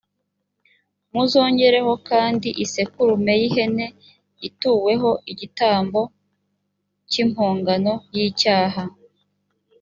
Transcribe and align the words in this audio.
muzongereho 1.13 1.93
kandi 2.09 2.49
isekurume 2.63 3.33
y’ihene 3.41 3.85
ituweho 4.47 5.09
igitambo 5.31 6.01
cy’impongano 7.11 7.93
y’icyaha. 8.15 8.83